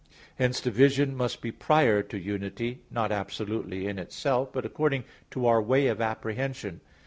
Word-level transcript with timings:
Hence 0.39 0.59
division 0.61 1.15
must 1.15 1.43
be 1.43 1.51
prior 1.51 2.01
to 2.01 2.17
unity, 2.17 2.79
not 2.89 3.11
absolutely 3.11 3.85
in 3.85 3.99
itself, 3.99 4.51
but 4.51 4.65
according 4.65 5.03
to 5.29 5.45
our 5.45 5.61
way 5.61 5.85
of 5.85 6.01
apprehension. 6.01 6.81